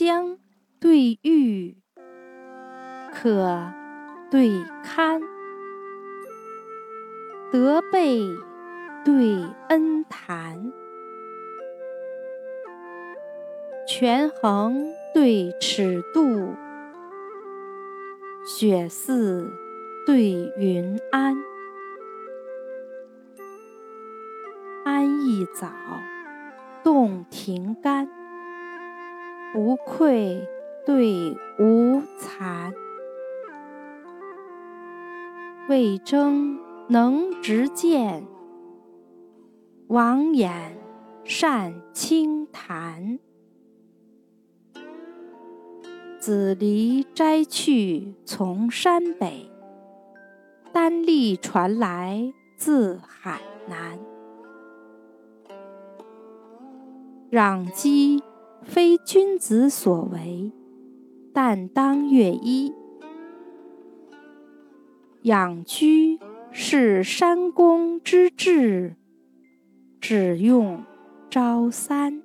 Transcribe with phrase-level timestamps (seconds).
[0.00, 0.38] 将
[0.80, 1.76] 对玉，
[3.12, 3.70] 可
[4.30, 4.50] 对
[4.82, 5.20] 堪。
[7.52, 8.22] 德备
[9.04, 10.72] 对恩谈，
[13.86, 16.54] 权衡对尺度，
[18.46, 19.52] 雪寺
[20.06, 21.36] 对云安，
[24.86, 25.70] 安逸早，
[26.82, 28.08] 洞庭干，
[29.52, 30.46] 不愧
[30.86, 32.72] 对无惭，
[35.68, 36.58] 魏征。
[36.92, 38.26] 能执剑，
[39.86, 40.50] 王衍
[41.22, 43.20] 善清谈。
[46.18, 49.48] 子离摘去从山北，
[50.72, 54.00] 丹荔传来自海南。
[57.30, 58.20] 攘姬
[58.62, 60.52] 非君子所为，
[61.32, 62.72] 但当乐衣。
[65.22, 66.18] 养居。
[66.52, 68.96] 是山公之志，
[70.00, 70.82] 只用
[71.30, 72.24] 朝三。